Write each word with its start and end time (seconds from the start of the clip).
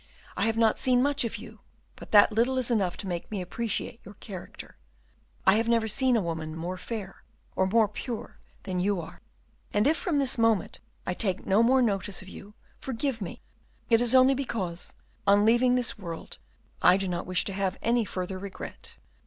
I 0.35 0.47
have 0.47 0.57
not 0.57 0.79
seen 0.79 1.03
much 1.03 1.23
of 1.23 1.37
you, 1.37 1.59
but 1.95 2.09
that 2.09 2.31
little 2.31 2.57
is 2.57 2.71
enough 2.71 2.97
to 2.97 3.07
make 3.07 3.29
me 3.29 3.39
appreciate 3.39 4.01
your 4.03 4.15
character. 4.15 4.75
I 5.45 5.57
have 5.57 5.67
never 5.69 5.87
seen 5.87 6.15
a 6.17 6.21
woman 6.23 6.55
more 6.55 6.79
fair 6.79 7.21
or 7.55 7.67
more 7.67 7.87
pure 7.87 8.39
than 8.63 8.79
you 8.79 8.99
are, 8.99 9.21
and 9.71 9.85
if 9.85 9.95
from 9.95 10.17
this 10.17 10.39
moment 10.39 10.79
I 11.05 11.13
take 11.13 11.45
no 11.45 11.61
more 11.61 11.83
notice 11.83 12.23
of 12.23 12.29
you, 12.29 12.55
forgive 12.79 13.21
me; 13.21 13.43
it 13.91 14.01
is 14.01 14.15
only 14.15 14.33
because, 14.33 14.95
on 15.27 15.45
leaving 15.45 15.75
this 15.75 15.99
world, 15.99 16.39
I 16.81 16.97
do 16.97 17.07
not 17.07 17.27
wish 17.27 17.45
to 17.45 17.53
have 17.53 17.77
any 17.83 18.03
further 18.03 18.39
regret." 18.39 18.95